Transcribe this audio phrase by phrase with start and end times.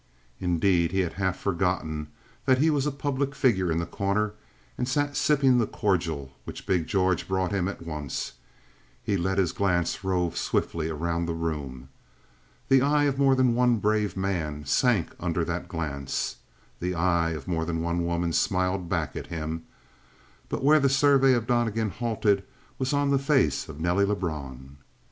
[0.39, 2.07] Indeed, he had half forgotten
[2.45, 4.33] that he was a public figure in The Corner,
[4.75, 8.31] and sitting sipping the cordial which big George brought him at once,
[9.03, 11.89] he let his glance rove swiftly around the room.
[12.67, 16.37] The eye of more than one brave man sank under that glance;
[16.79, 19.67] the eye of more than one woman smiled back at him;
[20.49, 22.43] but where the survey of Donnegan halted
[22.79, 24.77] was on the face of Nelly Lebrun.